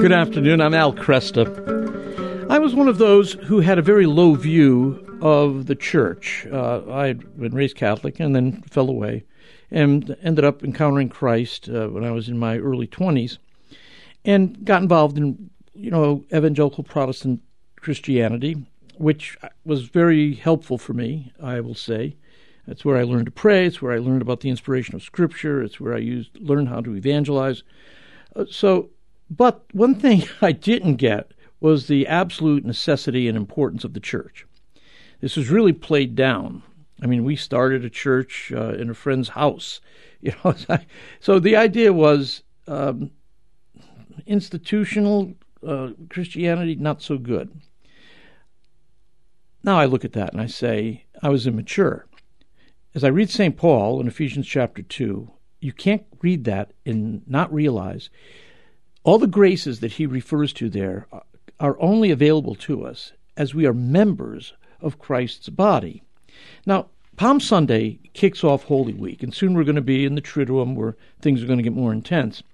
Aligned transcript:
Good 0.00 0.12
afternoon. 0.12 0.62
I'm 0.62 0.72
Al 0.72 0.94
Kresta. 0.94 2.48
I 2.48 2.58
was 2.58 2.74
one 2.74 2.88
of 2.88 2.96
those 2.96 3.34
who 3.34 3.60
had 3.60 3.78
a 3.78 3.82
very 3.82 4.06
low 4.06 4.34
view 4.34 5.18
of 5.20 5.66
the 5.66 5.74
church. 5.74 6.46
Uh, 6.50 6.80
I 6.90 7.08
had 7.08 7.38
been 7.38 7.54
raised 7.54 7.76
Catholic 7.76 8.18
and 8.18 8.34
then 8.34 8.62
fell 8.62 8.88
away 8.88 9.24
and 9.70 10.16
ended 10.22 10.42
up 10.42 10.64
encountering 10.64 11.10
Christ 11.10 11.68
uh, 11.68 11.88
when 11.88 12.02
I 12.02 12.12
was 12.12 12.30
in 12.30 12.38
my 12.38 12.56
early 12.56 12.86
20s 12.86 13.36
and 14.24 14.64
got 14.64 14.80
involved 14.80 15.18
in, 15.18 15.50
you 15.74 15.90
know, 15.90 16.24
evangelical 16.34 16.82
Protestant 16.82 17.42
Christianity, 17.76 18.56
which 18.96 19.36
was 19.66 19.82
very 19.82 20.32
helpful 20.32 20.78
for 20.78 20.94
me, 20.94 21.30
I 21.42 21.60
will 21.60 21.74
say. 21.74 22.16
That's 22.66 22.86
where 22.86 22.96
I 22.96 23.02
learned 23.02 23.26
to 23.26 23.32
pray. 23.32 23.66
It's 23.66 23.82
where 23.82 23.92
I 23.92 23.98
learned 23.98 24.22
about 24.22 24.40
the 24.40 24.48
inspiration 24.48 24.94
of 24.94 25.02
Scripture. 25.02 25.62
It's 25.62 25.78
where 25.78 25.92
I 25.92 25.98
used 25.98 26.38
learned 26.38 26.70
how 26.70 26.80
to 26.80 26.96
evangelize. 26.96 27.64
Uh, 28.34 28.46
so, 28.50 28.88
but 29.30 29.64
one 29.72 29.94
thing 29.94 30.24
I 30.42 30.52
didn't 30.52 30.96
get 30.96 31.32
was 31.60 31.86
the 31.86 32.06
absolute 32.06 32.64
necessity 32.64 33.28
and 33.28 33.36
importance 33.36 33.84
of 33.84 33.94
the 33.94 34.00
church. 34.00 34.46
This 35.20 35.36
was 35.36 35.50
really 35.50 35.74
played 35.74 36.14
down. 36.14 36.62
I 37.02 37.06
mean, 37.06 37.24
we 37.24 37.36
started 37.36 37.84
a 37.84 37.90
church 37.90 38.52
uh, 38.54 38.70
in 38.70 38.90
a 38.90 38.94
friend's 38.94 39.30
house, 39.30 39.80
you 40.20 40.32
know. 40.44 40.54
so 41.20 41.38
the 41.38 41.56
idea 41.56 41.92
was 41.92 42.42
um, 42.66 43.10
institutional 44.26 45.34
uh, 45.66 45.90
Christianity 46.08 46.74
not 46.74 47.02
so 47.02 47.18
good. 47.18 47.50
Now 49.62 49.78
I 49.78 49.84
look 49.84 50.04
at 50.04 50.12
that 50.12 50.32
and 50.32 50.40
I 50.40 50.46
say 50.46 51.04
I 51.22 51.28
was 51.28 51.46
immature. 51.46 52.06
As 52.94 53.04
I 53.04 53.08
read 53.08 53.30
St. 53.30 53.56
Paul 53.56 54.00
in 54.00 54.08
Ephesians 54.08 54.46
chapter 54.46 54.82
2, 54.82 55.30
you 55.60 55.72
can't 55.72 56.04
read 56.22 56.44
that 56.44 56.72
and 56.84 57.22
not 57.26 57.52
realize 57.52 58.10
all 59.10 59.18
the 59.18 59.26
graces 59.26 59.80
that 59.80 59.94
he 59.94 60.06
refers 60.06 60.52
to 60.52 60.70
there 60.70 61.08
are 61.58 61.76
only 61.80 62.12
available 62.12 62.54
to 62.54 62.86
us 62.86 63.12
as 63.36 63.52
we 63.52 63.66
are 63.66 63.74
members 63.74 64.52
of 64.80 65.00
Christ's 65.00 65.48
body. 65.48 66.04
Now, 66.64 66.86
Palm 67.16 67.40
Sunday 67.40 67.98
kicks 68.14 68.44
off 68.44 68.62
Holy 68.62 68.94
Week, 68.94 69.24
and 69.24 69.34
soon 69.34 69.54
we're 69.54 69.64
going 69.64 69.74
to 69.74 69.82
be 69.82 70.04
in 70.04 70.14
the 70.14 70.22
Triduum 70.22 70.76
where 70.76 70.96
things 71.20 71.42
are 71.42 71.48
going 71.48 71.58
to 71.58 71.64
get 71.64 71.72
more 71.72 71.92
intense. 71.92 72.44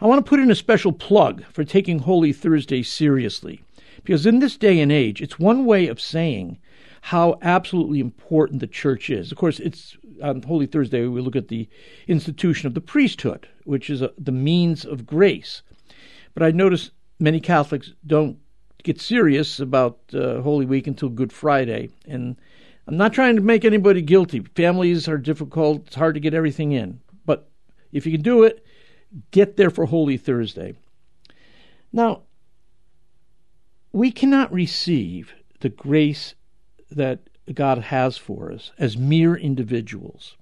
I 0.00 0.06
want 0.06 0.24
to 0.24 0.28
put 0.28 0.38
in 0.38 0.48
a 0.48 0.54
special 0.54 0.92
plug 0.92 1.42
for 1.46 1.64
taking 1.64 1.98
Holy 1.98 2.32
Thursday 2.32 2.84
seriously, 2.84 3.64
because 4.04 4.26
in 4.26 4.38
this 4.38 4.56
day 4.56 4.78
and 4.78 4.92
age, 4.92 5.20
it's 5.20 5.40
one 5.40 5.64
way 5.64 5.88
of 5.88 6.00
saying 6.00 6.60
how 7.00 7.36
absolutely 7.42 7.98
important 7.98 8.60
the 8.60 8.68
church 8.68 9.10
is. 9.10 9.32
Of 9.32 9.38
course, 9.38 9.58
it's 9.58 9.96
on 10.22 10.42
Holy 10.42 10.66
Thursday 10.66 11.04
we 11.08 11.20
look 11.20 11.34
at 11.34 11.48
the 11.48 11.68
institution 12.06 12.68
of 12.68 12.74
the 12.74 12.80
priesthood, 12.80 13.48
which 13.64 13.90
is 13.90 14.02
a, 14.02 14.12
the 14.16 14.30
means 14.30 14.84
of 14.84 15.04
grace. 15.04 15.62
But 16.36 16.42
I 16.42 16.50
notice 16.50 16.90
many 17.18 17.40
Catholics 17.40 17.94
don't 18.06 18.36
get 18.82 19.00
serious 19.00 19.58
about 19.58 19.98
uh, 20.12 20.42
Holy 20.42 20.66
Week 20.66 20.86
until 20.86 21.08
Good 21.08 21.32
Friday, 21.32 21.88
and 22.06 22.36
I'm 22.86 22.98
not 22.98 23.14
trying 23.14 23.36
to 23.36 23.42
make 23.42 23.64
anybody 23.64 24.02
guilty. 24.02 24.40
Families 24.54 25.08
are 25.08 25.16
difficult; 25.16 25.86
it's 25.86 25.96
hard 25.96 26.12
to 26.12 26.20
get 26.20 26.34
everything 26.34 26.72
in. 26.72 27.00
But 27.24 27.48
if 27.90 28.04
you 28.04 28.12
can 28.12 28.20
do 28.20 28.42
it, 28.42 28.62
get 29.30 29.56
there 29.56 29.70
for 29.70 29.86
Holy 29.86 30.18
Thursday. 30.18 30.74
Now, 31.90 32.24
we 33.92 34.12
cannot 34.12 34.52
receive 34.52 35.32
the 35.60 35.70
grace 35.70 36.34
that 36.90 37.30
God 37.54 37.78
has 37.78 38.18
for 38.18 38.52
us 38.52 38.72
as 38.78 38.98
mere 38.98 39.36
individuals. 39.36 40.36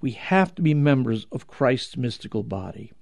We 0.00 0.12
have 0.12 0.54
to 0.54 0.62
be 0.62 0.72
members 0.72 1.26
of 1.30 1.46
Christ's 1.46 1.98
mystical 1.98 2.42
body. 2.42 2.92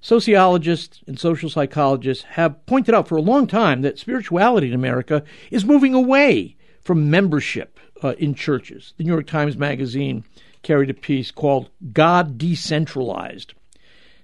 Sociologists 0.00 1.00
and 1.06 1.18
social 1.18 1.50
psychologists 1.50 2.24
have 2.24 2.64
pointed 2.66 2.94
out 2.94 3.06
for 3.06 3.16
a 3.16 3.22
long 3.22 3.46
time 3.46 3.82
that 3.82 3.98
spirituality 3.98 4.68
in 4.68 4.74
America 4.74 5.22
is 5.50 5.64
moving 5.64 5.94
away 5.94 6.56
from 6.80 7.10
membership 7.10 7.78
uh, 8.02 8.14
in 8.18 8.34
churches. 8.34 8.94
The 8.96 9.04
New 9.04 9.12
York 9.12 9.26
Times 9.26 9.56
Magazine 9.56 10.24
carried 10.62 10.90
a 10.90 10.94
piece 10.94 11.30
called 11.30 11.70
God 11.92 12.38
Decentralized. 12.38 13.54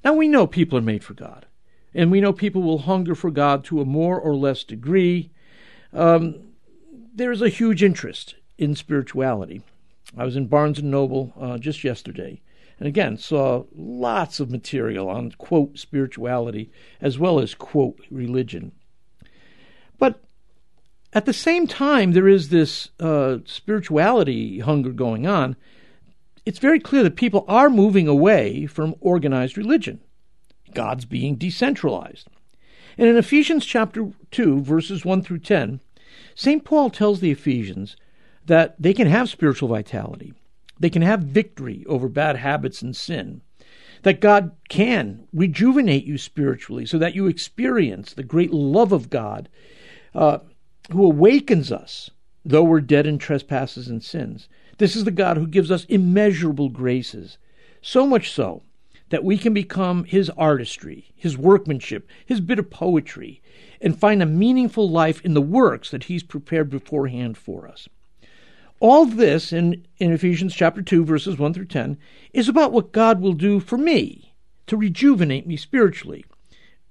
Now, 0.04 0.14
we 0.14 0.28
know 0.28 0.46
people 0.46 0.78
are 0.78 0.82
made 0.82 1.04
for 1.04 1.14
God, 1.14 1.46
and 1.94 2.10
we 2.10 2.20
know 2.20 2.32
people 2.32 2.62
will 2.62 2.78
hunger 2.78 3.14
for 3.14 3.30
God 3.30 3.64
to 3.64 3.80
a 3.80 3.84
more 3.84 4.18
or 4.18 4.34
less 4.34 4.64
degree. 4.64 5.30
Um, 5.92 6.36
there 7.14 7.32
is 7.32 7.42
a 7.42 7.48
huge 7.48 7.82
interest 7.82 8.36
in 8.56 8.74
spirituality. 8.76 9.62
I 10.16 10.24
was 10.24 10.36
in 10.36 10.46
Barnes 10.46 10.78
and 10.78 10.90
Noble 10.90 11.34
uh, 11.38 11.58
just 11.58 11.84
yesterday, 11.84 12.40
and 12.78 12.86
again 12.86 13.16
saw 13.16 13.64
lots 13.74 14.40
of 14.40 14.50
material 14.50 15.08
on 15.08 15.32
quote 15.32 15.78
spirituality 15.78 16.70
as 17.00 17.18
well 17.18 17.40
as 17.40 17.54
quote 17.54 18.00
religion. 18.10 18.72
But 19.98 20.22
at 21.12 21.24
the 21.24 21.32
same 21.32 21.66
time, 21.66 22.12
there 22.12 22.28
is 22.28 22.50
this 22.50 22.90
uh, 23.00 23.38
spirituality 23.44 24.60
hunger 24.60 24.90
going 24.90 25.26
on. 25.26 25.56
It's 26.44 26.58
very 26.58 26.78
clear 26.78 27.02
that 27.02 27.16
people 27.16 27.44
are 27.48 27.70
moving 27.70 28.06
away 28.06 28.66
from 28.66 28.94
organized 29.00 29.56
religion. 29.56 30.00
God's 30.74 31.06
being 31.06 31.36
decentralized. 31.36 32.28
And 32.98 33.08
in 33.08 33.16
Ephesians 33.16 33.64
chapter 33.64 34.10
2, 34.30 34.60
verses 34.60 35.04
1 35.04 35.22
through 35.22 35.40
10, 35.40 35.80
St. 36.34 36.64
Paul 36.64 36.90
tells 36.90 37.20
the 37.20 37.30
Ephesians 37.30 37.96
that 38.44 38.74
they 38.78 38.92
can 38.92 39.06
have 39.08 39.28
spiritual 39.28 39.68
vitality, 39.68 40.34
they 40.78 40.90
can 40.90 41.02
have 41.02 41.20
victory 41.20 41.84
over 41.88 42.08
bad 42.08 42.36
habits 42.36 42.82
and 42.82 42.94
sin, 42.94 43.40
that 44.02 44.20
God 44.20 44.52
can 44.68 45.26
rejuvenate 45.32 46.04
you 46.04 46.18
spiritually 46.18 46.86
so 46.86 46.98
that 46.98 47.14
you 47.14 47.26
experience 47.26 48.12
the 48.12 48.22
great 48.22 48.52
love 48.52 48.92
of 48.92 49.10
God 49.10 49.48
uh, 50.14 50.38
who 50.92 51.04
awakens 51.04 51.72
us, 51.72 52.10
though 52.44 52.62
we're 52.62 52.80
dead 52.80 53.06
in 53.06 53.18
trespasses 53.18 53.88
and 53.88 54.02
sins. 54.02 54.48
This 54.78 54.94
is 54.94 55.04
the 55.04 55.10
God 55.10 55.36
who 55.36 55.46
gives 55.46 55.70
us 55.70 55.84
immeasurable 55.86 56.68
graces, 56.68 57.38
so 57.80 58.06
much 58.06 58.30
so 58.30 58.62
that 59.08 59.24
we 59.24 59.38
can 59.38 59.54
become 59.54 60.04
his 60.04 60.30
artistry, 60.30 61.12
his 61.14 61.38
workmanship, 61.38 62.08
his 62.24 62.40
bit 62.40 62.58
of 62.58 62.70
poetry, 62.70 63.40
and 63.80 63.98
find 63.98 64.22
a 64.22 64.26
meaningful 64.26 64.88
life 64.88 65.24
in 65.24 65.34
the 65.34 65.40
works 65.40 65.90
that 65.90 66.04
he's 66.04 66.22
prepared 66.22 66.68
beforehand 66.68 67.36
for 67.36 67.68
us. 67.68 67.88
All 68.78 69.06
this 69.06 69.52
in, 69.52 69.86
in 69.98 70.12
Ephesians 70.12 70.54
chapter 70.54 70.82
2, 70.82 71.04
verses 71.04 71.38
1 71.38 71.54
through 71.54 71.66
10, 71.66 71.96
is 72.32 72.48
about 72.48 72.72
what 72.72 72.92
God 72.92 73.20
will 73.20 73.32
do 73.32 73.58
for 73.58 73.78
me 73.78 74.34
to 74.66 74.76
rejuvenate 74.76 75.46
me 75.46 75.56
spiritually. 75.56 76.24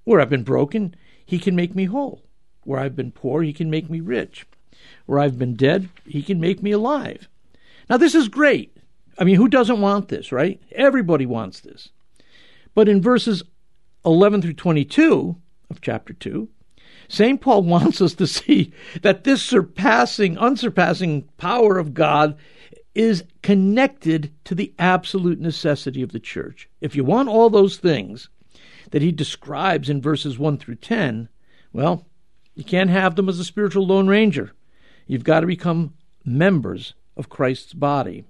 Where 0.04 0.20
I've 0.20 0.30
been 0.30 0.44
broken, 0.44 0.96
he 1.26 1.38
can 1.38 1.56
make 1.56 1.76
me 1.76 1.86
whole. 1.86 2.24
Where 2.64 2.80
I've 2.80 2.96
been 2.96 3.12
poor, 3.12 3.44
he 3.44 3.54
can 3.54 3.70
make 3.70 3.90
me 3.90 4.00
rich. 4.00 4.46
Where 5.06 5.20
I've 5.20 5.38
been 5.38 5.56
dead, 5.56 5.90
he 6.06 6.24
can 6.24 6.40
make 6.40 6.64
me 6.64 6.72
alive. 6.72 7.28
Now, 7.90 7.98
this 7.98 8.16
is 8.16 8.28
great. 8.28 8.76
I 9.18 9.24
mean, 9.24 9.36
who 9.36 9.48
doesn't 9.48 9.82
want 9.82 10.08
this, 10.08 10.32
right? 10.32 10.62
Everybody 10.72 11.26
wants 11.26 11.60
this. 11.60 11.90
But 12.74 12.90
in 12.90 13.02
verses 13.02 13.44
11 14.06 14.42
through 14.42 14.54
22 14.54 15.36
of 15.70 15.82
chapter 15.82 16.14
2, 16.14 16.50
St. 17.08 17.42
Paul 17.42 17.64
wants 17.64 18.02
us 18.02 18.14
to 18.16 18.28
see 18.28 18.74
that 19.02 19.24
this 19.24 19.42
surpassing, 19.42 20.38
unsurpassing 20.38 21.24
power 21.38 21.78
of 21.78 21.94
God 21.94 22.38
is 22.94 23.24
connected 23.42 24.34
to 24.46 24.56
the 24.56 24.74
absolute 24.80 25.40
necessity 25.40 26.02
of 26.02 26.14
the 26.14 26.20
church. 26.20 26.70
If 26.80 26.96
you 26.96 27.04
want 27.04 27.30
all 27.30 27.50
those 27.50 27.78
things 27.78 28.30
that 28.92 29.02
he 29.02 29.12
describes 29.12 29.90
in 29.90 30.02
verses 30.02 30.40
1 30.40 30.58
through 30.58 30.76
10, 30.76 31.28
well, 31.74 32.06
you 32.56 32.64
can't 32.64 32.90
have 32.90 33.16
them 33.16 33.28
as 33.28 33.38
a 33.38 33.44
spiritual 33.44 33.86
lone 33.86 34.08
ranger. 34.08 34.54
You've 35.08 35.26
got 35.26 35.42
to 35.42 35.48
become 35.48 35.94
members 36.24 36.94
of 37.18 37.30
Christ's 37.30 37.74
body. 37.74 38.24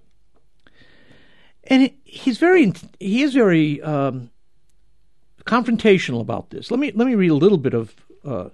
And 1.65 1.91
he's 2.03 2.39
very, 2.39 2.73
he 2.99 3.21
is 3.21 3.33
very 3.33 3.81
um, 3.81 4.31
confrontational 5.45 6.21
about 6.21 6.49
this. 6.49 6.69
Let 6.69 6.79
me 6.79 6.91
let 6.93 7.07
me 7.07 7.15
read 7.15 7.31
a 7.31 7.35
little 7.35 7.57
bit 7.57 7.73
of 7.73 7.95
uh, 8.23 8.49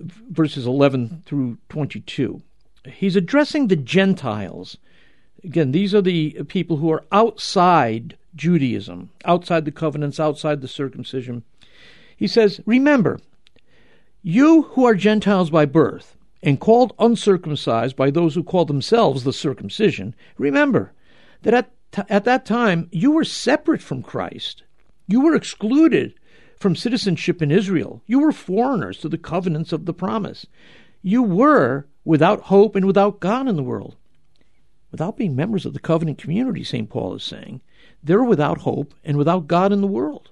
verses 0.00 0.66
11 0.66 1.22
through 1.26 1.58
22. 1.68 2.42
He's 2.86 3.16
addressing 3.16 3.68
the 3.68 3.76
Gentiles. 3.76 4.76
Again, 5.42 5.72
these 5.72 5.94
are 5.94 6.02
the 6.02 6.42
people 6.48 6.78
who 6.78 6.90
are 6.90 7.04
outside 7.12 8.16
Judaism, 8.34 9.10
outside 9.24 9.64
the 9.64 9.70
covenants, 9.70 10.18
outside 10.18 10.60
the 10.60 10.68
circumcision. 10.68 11.44
He 12.16 12.26
says, 12.26 12.60
Remember, 12.66 13.20
you 14.22 14.62
who 14.62 14.84
are 14.84 14.94
Gentiles 14.94 15.50
by 15.50 15.66
birth 15.66 16.16
and 16.42 16.60
called 16.60 16.94
uncircumcised 16.98 17.96
by 17.96 18.10
those 18.10 18.34
who 18.34 18.42
call 18.42 18.64
themselves 18.64 19.24
the 19.24 19.32
circumcision, 19.32 20.14
remember 20.38 20.92
that 21.42 21.54
at, 21.54 21.70
t- 21.92 22.02
at 22.08 22.24
that 22.24 22.44
time 22.44 22.88
you 22.90 23.10
were 23.10 23.24
separate 23.24 23.82
from 23.82 24.02
Christ. 24.02 24.62
You 25.06 25.20
were 25.20 25.34
excluded 25.34 26.14
from 26.58 26.76
citizenship 26.76 27.42
in 27.42 27.50
Israel. 27.50 28.02
You 28.06 28.20
were 28.20 28.32
foreigners 28.32 28.98
to 28.98 29.08
the 29.08 29.18
covenants 29.18 29.72
of 29.72 29.86
the 29.86 29.94
promise. 29.94 30.46
You 31.02 31.22
were 31.22 31.86
without 32.04 32.42
hope 32.42 32.76
and 32.76 32.86
without 32.86 33.20
God 33.20 33.48
in 33.48 33.56
the 33.56 33.62
world. 33.62 33.96
Without 34.90 35.16
being 35.16 35.34
members 35.34 35.66
of 35.66 35.72
the 35.72 35.80
covenant 35.80 36.18
community, 36.18 36.62
St. 36.62 36.88
Paul 36.88 37.14
is 37.14 37.24
saying, 37.24 37.60
they're 38.02 38.22
without 38.22 38.58
hope 38.58 38.94
and 39.02 39.16
without 39.16 39.46
God 39.46 39.72
in 39.72 39.80
the 39.80 39.86
world. 39.86 40.30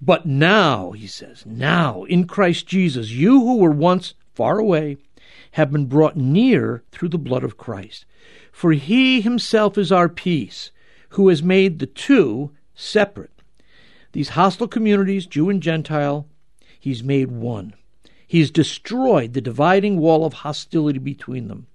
But 0.00 0.26
now, 0.26 0.90
he 0.90 1.06
says, 1.06 1.46
now 1.46 2.04
in 2.04 2.26
Christ 2.26 2.66
Jesus, 2.66 3.10
you 3.10 3.40
who 3.40 3.58
were 3.58 3.70
once 3.70 4.14
far 4.34 4.58
away 4.58 4.98
have 5.52 5.70
been 5.70 5.86
brought 5.86 6.16
near 6.16 6.82
through 6.90 7.08
the 7.08 7.18
blood 7.18 7.44
of 7.44 7.56
Christ. 7.56 8.04
For 8.52 8.72
he 8.72 9.20
himself 9.20 9.78
is 9.78 9.92
our 9.92 10.08
peace, 10.08 10.72
who 11.10 11.28
has 11.28 11.42
made 11.42 11.78
the 11.78 11.86
two 11.86 12.50
separate. 12.74 13.33
These 14.14 14.28
hostile 14.30 14.68
communities, 14.68 15.26
Jew 15.26 15.50
and 15.50 15.60
Gentile, 15.60 16.28
he's 16.78 17.02
made 17.02 17.32
one. 17.32 17.74
He's 18.28 18.52
destroyed 18.52 19.32
the 19.32 19.40
dividing 19.40 19.98
wall 19.98 20.24
of 20.24 20.32
hostility 20.32 21.00
between 21.00 21.48
them. 21.48 21.66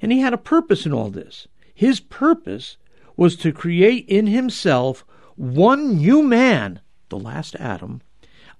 And 0.00 0.10
he 0.10 0.20
had 0.20 0.32
a 0.32 0.38
purpose 0.38 0.86
in 0.86 0.94
all 0.94 1.10
this. 1.10 1.46
His 1.74 2.00
purpose 2.00 2.78
was 3.18 3.36
to 3.36 3.52
create 3.52 4.08
in 4.08 4.28
himself 4.28 5.04
one 5.36 5.98
new 5.98 6.22
man, 6.22 6.80
the 7.10 7.18
last 7.18 7.54
Adam, 7.56 8.00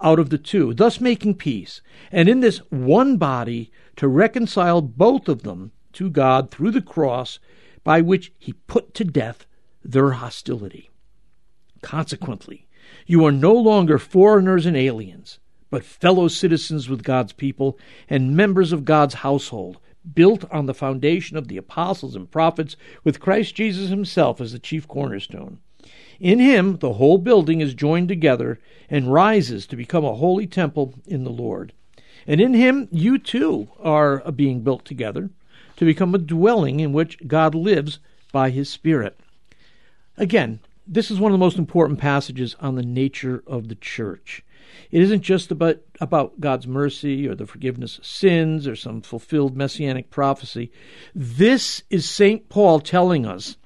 out 0.02 0.19
of 0.19 0.28
the 0.28 0.37
two, 0.37 0.75
thus 0.75 1.00
making 1.00 1.37
peace, 1.37 1.81
and 2.12 2.28
in 2.28 2.40
this 2.40 2.58
one 2.69 3.16
body 3.16 3.72
to 3.96 4.06
reconcile 4.06 4.82
both 4.82 5.31
of 5.31 5.44
them 5.44 5.72
to 5.94 6.11
God 6.11 6.50
through 6.50 6.72
the 6.72 6.82
cross, 6.82 7.38
by 7.82 8.02
which 8.02 8.34
he 8.38 8.52
put 8.52 8.93
to 8.93 9.04
death 9.04 9.46
their 9.82 10.11
hostility. 10.11 10.90
Consequently, 11.81 12.66
you 13.06 13.25
are 13.25 13.32
no 13.32 13.52
longer 13.52 13.99
foreigners 13.99 14.67
and 14.67 14.76
aliens, 14.76 15.38
but 15.70 15.85
fellow 15.85 16.29
citizens 16.29 16.88
with 16.88 17.02
God's 17.02 17.32
people 17.32 17.79
and 18.08 18.37
members 18.37 18.73
of 18.73 18.85
God's 18.85 19.14
household, 19.14 19.79
built 20.14 20.44
on 20.50 20.67
the 20.67 20.75
foundation 20.75 21.37
of 21.37 21.49
the 21.49 21.56
apostles 21.56 22.17
and 22.17 22.31
prophets, 22.31 22.76
with 23.05 23.20
Christ 23.20 23.55
Jesus 23.55 23.90
himself 23.90 24.40
as 24.40 24.52
the 24.52 24.58
chief 24.58 24.88
cornerstone. 24.88 25.58
In 26.20 26.38
him, 26.38 26.79
the 26.79 26.94
whole 26.94 27.19
building 27.19 27.61
is 27.61 27.75
joined 27.75 28.08
together 28.08 28.58
and 28.90 29.12
rises 29.12 29.67
to 29.67 29.76
become 29.76 30.05
a 30.05 30.14
holy 30.14 30.46
temple 30.46 30.94
in 31.06 31.25
the 31.25 31.31
Lord. 31.31 31.73
And 32.26 32.40
in 32.40 32.55
him, 32.55 32.88
you 32.90 33.19
too 33.19 33.69
are 33.81 34.23
a 34.25 34.32
being 34.32 34.61
built 34.61 34.85
together 34.85 35.31
to 35.76 35.85
become 35.85 36.14
a 36.14 36.19
dwelling 36.19 36.81
in 36.81 36.93
which 36.93 37.19
God 37.26 37.55
lives 37.55 38.00
by 38.32 38.50
his 38.50 38.69
Spirit. 38.69 39.19
Again, 40.17 40.58
this 40.88 41.11
is 41.11 41.20
one 41.20 41.31
of 41.31 41.35
the 41.35 41.44
most 41.44 41.58
important 41.58 41.99
passages 41.99 42.56
on 42.61 42.75
the 42.75 42.82
nature 42.82 43.43
of 43.46 43.69
the 43.69 43.75
church. 43.75 44.43
It 44.90 45.02
isn't 45.02 45.20
just 45.20 45.50
about, 45.50 45.81
about 46.00 46.40
God's 46.40 46.67
mercy 46.67 47.29
or 47.29 47.35
the 47.35 47.46
forgiveness 47.46 47.99
of 47.99 48.06
sins 48.06 48.67
or 48.67 48.75
some 48.75 49.02
fulfilled 49.02 49.56
messianic 49.56 50.11
prophecy. 50.11 50.73
This 51.14 51.82
is 51.90 52.08
St. 52.08 52.49
Paul 52.49 52.81
telling 52.81 53.26
us 53.26 53.56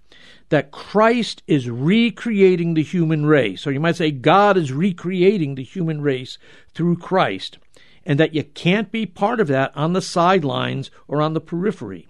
that 0.48 0.72
Christ 0.72 1.42
is 1.46 1.70
recreating 1.70 2.74
the 2.74 2.82
human 2.82 3.24
race, 3.24 3.66
or 3.66 3.72
you 3.72 3.80
might 3.80 3.96
say 3.96 4.10
God 4.10 4.56
is 4.56 4.72
recreating 4.72 5.54
the 5.54 5.62
human 5.62 6.02
race 6.02 6.38
through 6.74 6.96
Christ, 6.96 7.58
and 8.04 8.18
that 8.18 8.34
you 8.34 8.42
can't 8.42 8.90
be 8.90 9.06
part 9.06 9.40
of 9.40 9.48
that 9.48 9.72
on 9.76 9.92
the 9.92 10.02
sidelines 10.02 10.90
or 11.08 11.22
on 11.22 11.34
the 11.34 11.40
periphery. 11.40 12.08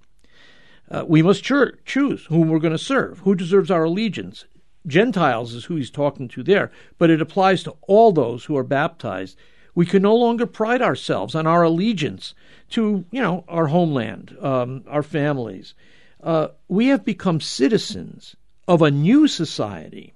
Uh, 0.91 1.05
we 1.07 1.23
must 1.23 1.45
cho- 1.45 1.71
choose 1.85 2.25
whom 2.27 2.49
we're 2.49 2.59
going 2.59 2.73
to 2.73 2.79
serve, 2.79 3.21
who 3.21 3.35
deserves 3.35 3.71
our 3.71 3.85
allegiance. 3.85 4.45
Gentiles 4.87 5.55
is 5.55 5.65
who 5.65 5.77
he's 5.77 5.91
talking 5.91 6.29
to 6.29 6.43
there, 6.43 6.71
but 6.99 7.11
it 7.11 7.21
applies 7.21 7.63
to 7.65 7.77
all 7.83 8.13
those 8.13 8.45
who 8.45 8.57
are 8.57 8.65
baptized. 8.65 9.37
We 9.75 9.87
can 9.87 10.03
no 10.03 10.15
longer 10.15 10.47
pride 10.47 10.83
ourselves 10.83 11.35
on 11.35 11.47
our 11.47 11.63
allegiance 11.63 12.35
to, 12.71 13.05
you 13.11 13.23
know, 13.23 13.45
our 13.49 13.69
homeland, 13.69 14.37
um, 14.41 14.85
our 14.89 15.03
families 15.03 15.75
uh, 16.23 16.49
we 16.69 16.89
have 16.89 17.05
become 17.05 17.41
citizens 17.41 18.37
of 18.69 18.81
a 18.81 18.91
new 18.91 19.27
society, 19.27 20.15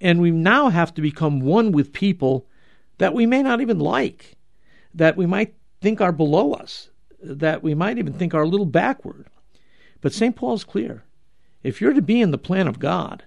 and 0.00 0.20
we 0.20 0.30
now 0.30 0.68
have 0.68 0.92
to 0.94 1.00
become 1.00 1.40
one 1.40 1.72
with 1.72 1.92
people 1.92 2.46
that 2.98 3.14
we 3.14 3.24
may 3.26 3.42
not 3.42 3.60
even 3.60 3.78
like, 3.78 4.36
that 4.94 5.16
we 5.16 5.26
might 5.26 5.54
think 5.80 6.00
are 6.00 6.12
below 6.12 6.52
us, 6.52 6.90
that 7.22 7.62
we 7.62 7.74
might 7.74 7.98
even 7.98 8.12
think 8.12 8.34
are 8.34 8.42
a 8.42 8.48
little 8.48 8.66
backward. 8.66 9.26
But 10.00 10.12
St. 10.12 10.36
Paul's 10.36 10.64
clear. 10.64 11.04
If 11.62 11.80
you're 11.80 11.92
to 11.92 12.02
be 12.02 12.20
in 12.20 12.30
the 12.30 12.38
plan 12.38 12.68
of 12.68 12.78
God, 12.78 13.24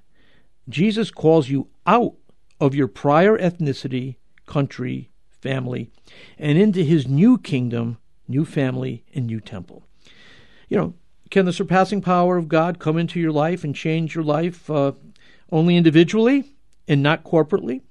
Jesus 0.69 1.11
calls 1.11 1.49
you 1.49 1.67
out 1.85 2.15
of 2.59 2.73
your 2.73 2.87
prior 2.87 3.37
ethnicity, 3.37 4.15
country, 4.45 5.09
family, 5.29 5.89
and 6.37 6.57
into 6.57 6.83
his 6.83 7.07
new 7.07 7.37
kingdom, 7.37 7.97
new 8.27 8.45
family, 8.45 9.03
and 9.13 9.27
new 9.27 9.41
temple. 9.41 9.83
You 10.69 10.77
know, 10.77 10.93
can 11.29 11.45
the 11.45 11.53
surpassing 11.53 12.01
power 12.01 12.37
of 12.37 12.47
God 12.47 12.79
come 12.79 12.97
into 12.97 13.19
your 13.19 13.31
life 13.31 13.63
and 13.63 13.75
change 13.75 14.15
your 14.15 14.23
life 14.23 14.69
uh, 14.69 14.93
only 15.51 15.75
individually 15.75 16.45
and 16.87 17.03
not 17.03 17.23
corporately? 17.23 17.81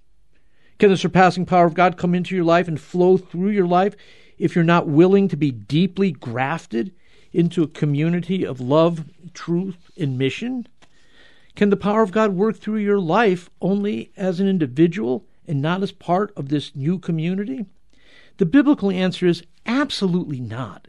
Can 0.78 0.90
the 0.90 0.96
surpassing 0.96 1.46
power 1.46 1.66
of 1.66 1.74
God 1.74 1.96
come 1.96 2.14
into 2.14 2.34
your 2.34 2.44
life 2.44 2.66
and 2.66 2.80
flow 2.80 3.16
through 3.16 3.50
your 3.50 3.66
life 3.66 3.94
if 4.38 4.54
you're 4.54 4.64
not 4.64 4.88
willing 4.88 5.28
to 5.28 5.36
be 5.36 5.50
deeply 5.50 6.10
grafted 6.10 6.92
into 7.32 7.62
a 7.62 7.68
community 7.68 8.44
of 8.44 8.60
love, 8.60 9.04
truth, 9.34 9.90
and 9.96 10.18
mission? 10.18 10.66
Can 11.54 11.70
the 11.70 11.76
power 11.76 12.02
of 12.02 12.12
God 12.12 12.32
work 12.32 12.56
through 12.56 12.78
your 12.78 13.00
life 13.00 13.50
only 13.60 14.10
as 14.16 14.40
an 14.40 14.48
individual 14.48 15.26
and 15.46 15.60
not 15.60 15.82
as 15.82 15.92
part 15.92 16.32
of 16.36 16.48
this 16.48 16.74
new 16.74 16.98
community? 16.98 17.66
The 18.38 18.46
biblical 18.46 18.90
answer 18.90 19.26
is 19.26 19.42
absolutely 19.66 20.40
not. 20.40 20.88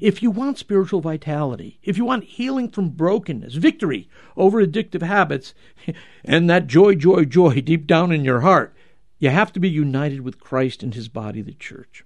If 0.00 0.22
you 0.22 0.30
want 0.30 0.58
spiritual 0.58 1.00
vitality, 1.02 1.78
if 1.82 1.98
you 1.98 2.04
want 2.06 2.24
healing 2.24 2.70
from 2.70 2.88
brokenness, 2.88 3.54
victory 3.54 4.08
over 4.36 4.64
addictive 4.64 5.02
habits, 5.02 5.54
and 6.24 6.48
that 6.48 6.66
joy, 6.66 6.94
joy, 6.94 7.24
joy 7.24 7.60
deep 7.60 7.86
down 7.86 8.10
in 8.10 8.24
your 8.24 8.40
heart, 8.40 8.74
you 9.18 9.28
have 9.28 9.52
to 9.52 9.60
be 9.60 9.68
united 9.68 10.22
with 10.22 10.40
Christ 10.40 10.82
and 10.82 10.94
his 10.94 11.08
body, 11.08 11.42
the 11.42 11.52
church. 11.52 12.04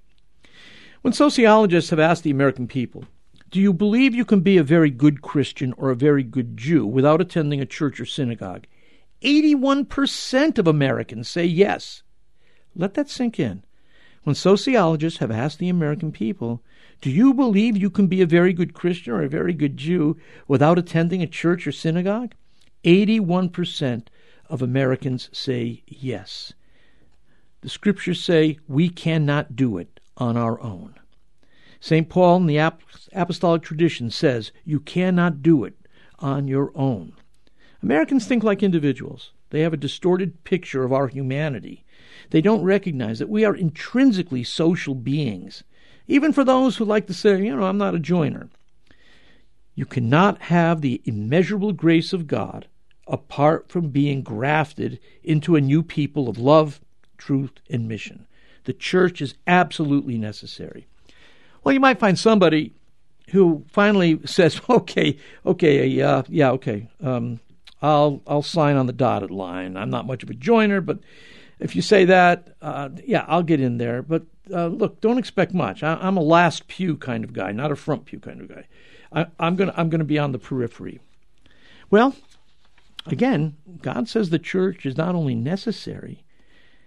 When 1.02 1.12
sociologists 1.12 1.90
have 1.90 2.00
asked 2.00 2.24
the 2.24 2.30
American 2.30 2.66
people, 2.66 3.04
do 3.54 3.60
you 3.60 3.72
believe 3.72 4.16
you 4.16 4.24
can 4.24 4.40
be 4.40 4.56
a 4.56 4.64
very 4.64 4.90
good 4.90 5.22
Christian 5.22 5.74
or 5.76 5.90
a 5.90 5.94
very 5.94 6.24
good 6.24 6.56
Jew 6.56 6.84
without 6.84 7.20
attending 7.20 7.60
a 7.60 7.66
church 7.66 8.00
or 8.00 8.04
synagogue? 8.04 8.66
81% 9.22 10.58
of 10.58 10.66
Americans 10.66 11.28
say 11.28 11.44
yes. 11.44 12.02
Let 12.74 12.94
that 12.94 13.08
sink 13.08 13.38
in. 13.38 13.62
When 14.24 14.34
sociologists 14.34 15.20
have 15.20 15.30
asked 15.30 15.60
the 15.60 15.68
American 15.68 16.10
people, 16.10 16.64
do 17.00 17.08
you 17.08 17.32
believe 17.32 17.76
you 17.76 17.90
can 17.90 18.08
be 18.08 18.20
a 18.20 18.26
very 18.26 18.52
good 18.52 18.74
Christian 18.74 19.12
or 19.12 19.22
a 19.22 19.28
very 19.28 19.52
good 19.52 19.76
Jew 19.76 20.16
without 20.48 20.76
attending 20.76 21.22
a 21.22 21.26
church 21.28 21.64
or 21.64 21.70
synagogue? 21.70 22.34
81% 22.82 24.08
of 24.50 24.62
Americans 24.62 25.30
say 25.32 25.84
yes. 25.86 26.54
The 27.60 27.68
scriptures 27.68 28.20
say 28.20 28.58
we 28.66 28.88
cannot 28.88 29.54
do 29.54 29.78
it 29.78 30.00
on 30.16 30.36
our 30.36 30.60
own. 30.60 30.96
St. 31.84 32.08
Paul 32.08 32.38
in 32.38 32.46
the 32.46 32.72
apostolic 33.12 33.60
tradition 33.60 34.08
says 34.08 34.52
you 34.64 34.80
cannot 34.80 35.42
do 35.42 35.64
it 35.64 35.74
on 36.18 36.48
your 36.48 36.72
own. 36.74 37.12
Americans 37.82 38.26
think 38.26 38.42
like 38.42 38.62
individuals. 38.62 39.32
They 39.50 39.60
have 39.60 39.74
a 39.74 39.76
distorted 39.76 40.44
picture 40.44 40.84
of 40.84 40.94
our 40.94 41.08
humanity. 41.08 41.84
They 42.30 42.40
don't 42.40 42.64
recognize 42.64 43.18
that 43.18 43.28
we 43.28 43.44
are 43.44 43.54
intrinsically 43.54 44.44
social 44.44 44.94
beings 44.94 45.62
even 46.08 46.32
for 46.32 46.42
those 46.42 46.78
who 46.78 46.86
like 46.86 47.06
to 47.08 47.12
say, 47.12 47.38
you 47.44 47.54
know, 47.54 47.64
I'm 47.64 47.76
not 47.76 47.94
a 47.94 47.98
joiner. 47.98 48.48
You 49.74 49.84
cannot 49.84 50.40
have 50.40 50.80
the 50.80 51.02
immeasurable 51.04 51.74
grace 51.74 52.14
of 52.14 52.26
God 52.26 52.66
apart 53.06 53.68
from 53.68 53.90
being 53.90 54.22
grafted 54.22 55.00
into 55.22 55.54
a 55.54 55.60
new 55.60 55.82
people 55.82 56.30
of 56.30 56.38
love, 56.38 56.80
truth, 57.18 57.60
and 57.68 57.86
mission. 57.86 58.26
The 58.64 58.72
church 58.72 59.20
is 59.20 59.34
absolutely 59.46 60.16
necessary. 60.16 60.86
Well, 61.64 61.72
you 61.72 61.80
might 61.80 61.98
find 61.98 62.18
somebody 62.18 62.72
who 63.30 63.64
finally 63.68 64.20
says, 64.26 64.60
"Okay, 64.68 65.16
okay, 65.44 66.00
uh, 66.00 66.22
yeah, 66.28 66.50
okay, 66.52 66.88
um, 67.02 67.40
I'll 67.82 68.22
I'll 68.26 68.42
sign 68.42 68.76
on 68.76 68.86
the 68.86 68.92
dotted 68.92 69.30
line. 69.30 69.76
I'm 69.76 69.90
not 69.90 70.06
much 70.06 70.22
of 70.22 70.30
a 70.30 70.34
joiner, 70.34 70.80
but 70.80 71.00
if 71.58 71.74
you 71.74 71.82
say 71.82 72.04
that, 72.04 72.54
uh, 72.60 72.90
yeah, 73.04 73.24
I'll 73.26 73.42
get 73.42 73.60
in 73.60 73.78
there. 73.78 74.02
But 74.02 74.24
uh, 74.50 74.66
look, 74.66 75.00
don't 75.00 75.18
expect 75.18 75.54
much. 75.54 75.82
I, 75.82 76.06
am 76.06 76.16
a 76.16 76.22
last 76.22 76.68
pew 76.68 76.96
kind 76.96 77.24
of 77.24 77.32
guy, 77.32 77.52
not 77.52 77.72
a 77.72 77.76
front 77.76 78.04
pew 78.04 78.20
kind 78.20 78.40
of 78.40 78.48
guy. 78.48 78.66
I, 79.12 79.26
I'm 79.38 79.56
gonna 79.56 79.74
I'm 79.76 79.88
gonna 79.88 80.04
be 80.04 80.18
on 80.18 80.32
the 80.32 80.38
periphery. 80.38 81.00
Well, 81.90 82.14
again, 83.06 83.56
God 83.80 84.08
says 84.08 84.30
the 84.30 84.38
church 84.38 84.84
is 84.84 84.96
not 84.96 85.14
only 85.14 85.34
necessary; 85.34 86.24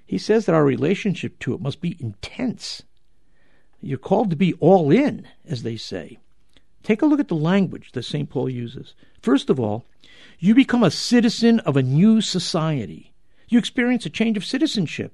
He 0.06 0.20
says 0.20 0.46
that 0.46 0.56
our 0.56 0.66
relationship 0.66 1.40
to 1.40 1.56
it 1.56 1.62
must 1.62 1.82
be 1.82 1.98
intense. 2.00 2.84
You're 3.82 3.98
called 3.98 4.30
to 4.32 4.36
be 4.36 4.54
all 4.56 4.92
in, 4.92 5.28
as 5.48 5.64
they 5.64 5.78
say. 5.78 6.18
Take 6.84 7.02
a 7.02 7.06
look 7.06 7.20
at 7.20 7.28
the 7.28 7.36
language 7.36 7.92
that 7.92 8.04
St. 8.04 8.30
Paul 8.30 8.50
uses. 8.50 8.94
First 9.22 9.50
of 9.50 9.60
all, 9.60 9.86
you 10.40 10.56
become 10.56 10.84
a 10.84 10.92
citizen 10.92 11.60
of 11.62 11.76
a 11.76 11.84
new 11.84 12.22
society. 12.22 13.14
You 13.50 13.60
experience 13.60 14.06
a 14.06 14.10
change 14.10 14.38
of 14.38 14.46
citizenship. 14.46 15.14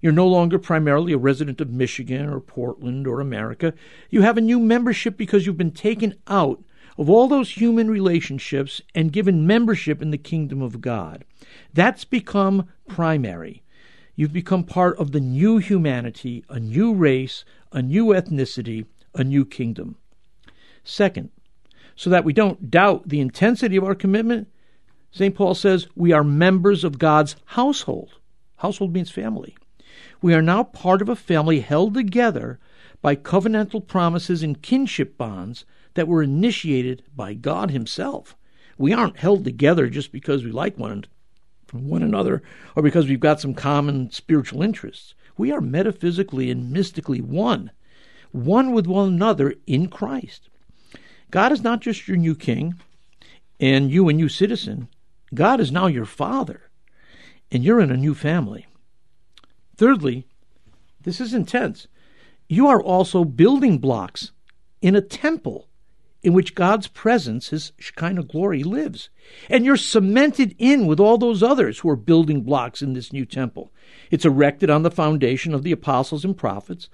You're 0.00 0.12
no 0.12 0.26
longer 0.26 0.58
primarily 0.58 1.12
a 1.12 1.18
resident 1.18 1.60
of 1.60 1.70
Michigan 1.70 2.28
or 2.28 2.40
Portland 2.40 3.06
or 3.06 3.20
America. 3.20 3.74
You 4.08 4.22
have 4.22 4.38
a 4.38 4.42
new 4.42 4.58
membership 4.58 5.16
because 5.16 5.44
you've 5.44 5.58
been 5.58 5.72
taken 5.72 6.14
out 6.26 6.62
of 6.96 7.08
all 7.08 7.28
those 7.28 7.50
human 7.50 7.90
relationships 7.90 8.80
and 8.94 9.12
given 9.12 9.46
membership 9.46 10.02
in 10.02 10.10
the 10.10 10.18
kingdom 10.18 10.62
of 10.62 10.80
God. 10.80 11.24
That's 11.72 12.04
become 12.04 12.68
primary. 12.88 13.62
You've 14.16 14.32
become 14.32 14.64
part 14.64 14.98
of 14.98 15.12
the 15.12 15.20
new 15.20 15.58
humanity, 15.58 16.44
a 16.48 16.60
new 16.60 16.92
race, 16.92 17.44
a 17.72 17.82
new 17.82 18.06
ethnicity, 18.06 18.86
a 19.14 19.24
new 19.24 19.44
kingdom. 19.44 19.96
Second, 20.84 21.30
so 21.94 22.10
that 22.10 22.24
we 22.24 22.32
don't 22.32 22.70
doubt 22.70 23.08
the 23.08 23.20
intensity 23.20 23.76
of 23.76 23.84
our 23.84 23.94
commitment, 23.94 24.48
St. 25.10 25.34
Paul 25.34 25.54
says 25.54 25.88
we 25.94 26.12
are 26.12 26.24
members 26.24 26.84
of 26.84 26.98
God's 26.98 27.36
household. 27.46 28.14
Household 28.56 28.92
means 28.92 29.10
family. 29.10 29.56
We 30.22 30.34
are 30.34 30.42
now 30.42 30.64
part 30.64 31.02
of 31.02 31.08
a 31.08 31.16
family 31.16 31.60
held 31.60 31.94
together 31.94 32.58
by 33.02 33.16
covenantal 33.16 33.86
promises 33.86 34.42
and 34.42 34.62
kinship 34.62 35.16
bonds 35.16 35.64
that 35.94 36.08
were 36.08 36.22
initiated 36.22 37.02
by 37.14 37.34
God 37.34 37.70
Himself. 37.70 38.36
We 38.78 38.92
aren't 38.92 39.18
held 39.18 39.44
together 39.44 39.88
just 39.88 40.12
because 40.12 40.44
we 40.44 40.52
like 40.52 40.78
one, 40.78 41.04
one 41.72 42.02
another 42.02 42.42
or 42.76 42.82
because 42.82 43.08
we've 43.08 43.20
got 43.20 43.40
some 43.40 43.54
common 43.54 44.10
spiritual 44.10 44.62
interests. 44.62 45.14
We 45.36 45.52
are 45.52 45.60
metaphysically 45.60 46.50
and 46.50 46.70
mystically 46.70 47.20
one, 47.20 47.70
one 48.32 48.72
with 48.72 48.86
one 48.86 49.08
another 49.08 49.54
in 49.66 49.88
Christ. 49.88 50.48
God 51.30 51.52
is 51.52 51.62
not 51.62 51.80
just 51.80 52.08
your 52.08 52.16
new 52.16 52.34
king 52.34 52.74
and 53.60 53.90
you 53.90 54.08
a 54.08 54.12
new 54.12 54.28
citizen. 54.28 54.88
God 55.32 55.60
is 55.60 55.70
now 55.70 55.86
your 55.86 56.06
father, 56.06 56.70
and 57.52 57.62
you're 57.62 57.80
in 57.80 57.92
a 57.92 57.96
new 57.96 58.14
family. 58.14 58.66
Thirdly, 59.76 60.26
this 61.02 61.20
is 61.20 61.32
intense. 61.32 61.86
You 62.48 62.66
are 62.66 62.82
also 62.82 63.24
building 63.24 63.78
blocks 63.78 64.32
in 64.82 64.96
a 64.96 65.00
temple 65.00 65.68
in 66.22 66.32
which 66.32 66.54
God's 66.54 66.86
presence, 66.86 67.48
His 67.48 67.72
Shekinah 67.78 68.24
glory, 68.24 68.62
lives. 68.62 69.08
And 69.48 69.64
you're 69.64 69.76
cemented 69.76 70.54
in 70.58 70.86
with 70.86 71.00
all 71.00 71.18
those 71.18 71.42
others 71.42 71.78
who 71.78 71.88
are 71.90 71.96
building 71.96 72.42
blocks 72.42 72.82
in 72.82 72.92
this 72.92 73.12
new 73.12 73.24
temple. 73.24 73.72
It's 74.10 74.24
erected 74.24 74.70
on 74.70 74.82
the 74.82 74.90
foundation 74.90 75.54
of 75.54 75.62
the 75.62 75.72
apostles 75.72 76.24
and 76.24 76.36
prophets, 76.36 76.88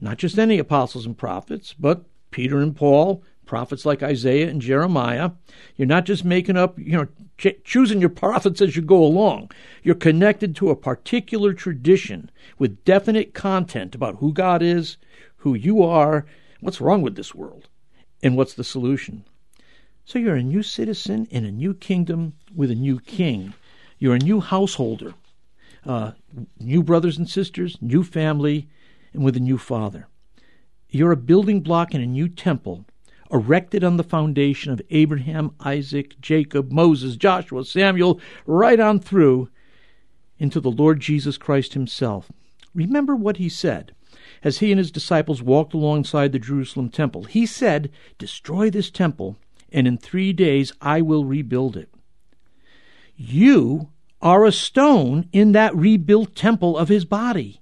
not 0.00 0.18
just 0.18 0.38
any 0.38 0.58
apostles 0.58 1.06
and 1.06 1.16
prophets, 1.16 1.74
but 1.78 2.04
Peter 2.30 2.58
and 2.58 2.76
Paul, 2.76 3.24
prophets 3.46 3.84
like 3.84 4.02
Isaiah 4.02 4.48
and 4.48 4.60
Jeremiah. 4.60 5.32
You're 5.76 5.88
not 5.88 6.04
just 6.04 6.24
making 6.24 6.56
up, 6.56 6.78
you 6.78 6.92
know, 6.92 7.08
ch- 7.38 7.64
choosing 7.64 7.98
your 8.00 8.10
prophets 8.10 8.60
as 8.60 8.76
you 8.76 8.82
go 8.82 9.02
along. 9.02 9.50
You're 9.82 9.96
connected 9.96 10.54
to 10.56 10.70
a 10.70 10.76
particular 10.76 11.52
tradition 11.52 12.30
with 12.58 12.84
definite 12.84 13.34
content 13.34 13.94
about 13.94 14.16
who 14.16 14.32
God 14.32 14.62
is, 14.62 14.98
who 15.38 15.54
you 15.54 15.82
are, 15.82 16.26
what's 16.60 16.80
wrong 16.80 17.02
with 17.02 17.16
this 17.16 17.34
world, 17.34 17.68
and 18.22 18.36
what's 18.36 18.54
the 18.54 18.64
solution. 18.64 19.24
So 20.04 20.18
you're 20.18 20.36
a 20.36 20.42
new 20.42 20.62
citizen 20.62 21.26
in 21.30 21.44
a 21.44 21.52
new 21.52 21.74
kingdom 21.74 22.32
with 22.54 22.70
a 22.70 22.74
new 22.74 22.98
king. 23.00 23.54
You're 23.98 24.14
a 24.14 24.18
new 24.20 24.40
householder, 24.40 25.14
uh, 25.84 26.12
new 26.58 26.82
brothers 26.82 27.18
and 27.18 27.28
sisters, 27.28 27.76
new 27.80 28.02
family, 28.02 28.68
and 29.12 29.24
with 29.24 29.36
a 29.36 29.40
new 29.40 29.58
father. 29.58 30.08
You're 30.88 31.12
a 31.12 31.16
building 31.16 31.60
block 31.60 31.94
in 31.94 32.00
a 32.00 32.06
new 32.06 32.28
temple 32.28 32.86
erected 33.30 33.84
on 33.84 33.96
the 33.96 34.04
foundation 34.04 34.72
of 34.72 34.80
Abraham, 34.90 35.54
Isaac, 35.60 36.18
Jacob, 36.20 36.72
Moses, 36.72 37.16
Joshua, 37.16 37.64
Samuel, 37.64 38.20
right 38.46 38.80
on 38.80 39.00
through 39.00 39.50
into 40.38 40.60
the 40.60 40.70
Lord 40.70 41.00
Jesus 41.00 41.36
Christ 41.36 41.74
himself. 41.74 42.30
Remember 42.74 43.14
what 43.14 43.36
he 43.36 43.48
said 43.48 43.92
as 44.42 44.58
he 44.58 44.70
and 44.70 44.78
his 44.78 44.90
disciples 44.90 45.42
walked 45.42 45.74
alongside 45.74 46.32
the 46.32 46.38
Jerusalem 46.38 46.88
temple. 46.88 47.24
He 47.24 47.46
said, 47.46 47.90
Destroy 48.18 48.70
this 48.70 48.90
temple, 48.90 49.36
and 49.72 49.86
in 49.86 49.98
three 49.98 50.32
days 50.32 50.72
I 50.80 51.00
will 51.00 51.24
rebuild 51.24 51.76
it. 51.76 51.90
You 53.16 53.90
are 54.20 54.44
a 54.44 54.52
stone 54.52 55.28
in 55.32 55.52
that 55.52 55.74
rebuilt 55.74 56.34
temple 56.34 56.76
of 56.76 56.88
his 56.88 57.04
body. 57.04 57.60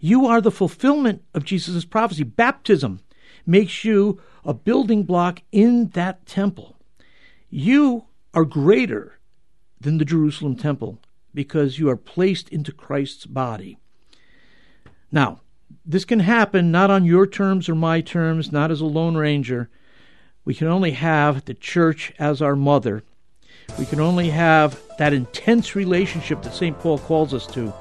You 0.00 0.26
are 0.26 0.40
the 0.40 0.50
fulfillment 0.50 1.22
of 1.34 1.44
Jesus' 1.44 1.84
prophecy. 1.84 2.24
Baptism 2.24 3.00
makes 3.46 3.84
you 3.84 4.20
a 4.44 4.54
building 4.54 5.04
block 5.04 5.42
in 5.52 5.90
that 5.90 6.26
temple. 6.26 6.76
You 7.50 8.06
are 8.34 8.44
greater 8.44 9.18
than 9.80 9.98
the 9.98 10.04
Jerusalem 10.04 10.56
temple 10.56 10.98
because 11.34 11.78
you 11.78 11.88
are 11.88 11.96
placed 11.96 12.48
into 12.48 12.72
Christ's 12.72 13.26
body. 13.26 13.78
Now, 15.10 15.40
this 15.84 16.04
can 16.04 16.20
happen 16.20 16.70
not 16.70 16.90
on 16.90 17.04
your 17.04 17.26
terms 17.26 17.68
or 17.68 17.74
my 17.74 18.00
terms, 18.00 18.52
not 18.52 18.70
as 18.70 18.80
a 18.80 18.86
lone 18.86 19.16
ranger. 19.16 19.68
We 20.44 20.54
can 20.54 20.66
only 20.66 20.92
have 20.92 21.44
the 21.44 21.54
church 21.54 22.12
as 22.18 22.42
our 22.42 22.56
mother. 22.56 23.02
We 23.78 23.86
can 23.86 24.00
only 24.00 24.30
have 24.30 24.80
that 24.98 25.12
intense 25.12 25.74
relationship 25.74 26.42
that 26.42 26.54
St. 26.54 26.78
Paul 26.78 26.98
calls 26.98 27.32
us 27.32 27.46
to 27.48 27.72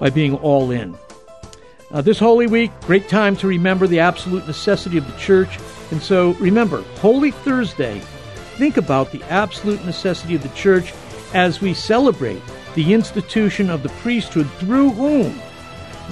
by 0.00 0.10
being 0.10 0.36
all 0.36 0.70
in. 0.70 0.96
Uh, 1.90 2.02
this 2.02 2.18
Holy 2.18 2.46
Week, 2.46 2.70
great 2.82 3.08
time 3.08 3.36
to 3.36 3.46
remember 3.46 3.86
the 3.86 4.00
absolute 4.00 4.46
necessity 4.46 4.98
of 4.98 5.10
the 5.10 5.18
church. 5.18 5.58
And 5.90 6.02
so 6.02 6.32
remember, 6.34 6.82
Holy 7.00 7.30
Thursday, 7.30 7.98
think 8.56 8.76
about 8.76 9.10
the 9.10 9.22
absolute 9.24 9.84
necessity 9.84 10.34
of 10.34 10.42
the 10.42 10.48
church 10.50 10.92
as 11.32 11.60
we 11.60 11.72
celebrate 11.72 12.42
the 12.74 12.92
institution 12.92 13.70
of 13.70 13.82
the 13.82 13.88
priesthood 13.90 14.50
through 14.52 14.90
whom 14.90 15.40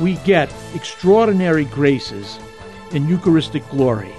we 0.01 0.15
get 0.17 0.53
extraordinary 0.75 1.65
graces 1.65 2.39
and 2.93 3.09
Eucharistic 3.09 3.69
glory. 3.71 4.13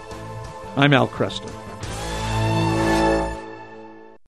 I'm 0.76 0.94
Al 0.94 1.08
Kresta. 1.08 1.67